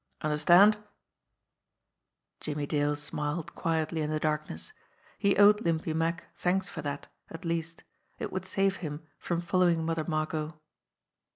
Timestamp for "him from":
8.77-9.41